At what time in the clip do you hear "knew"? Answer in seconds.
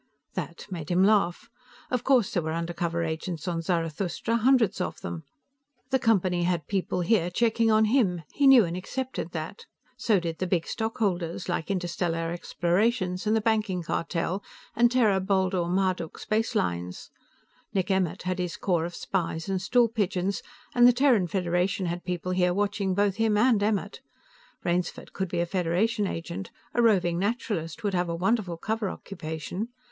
8.47-8.65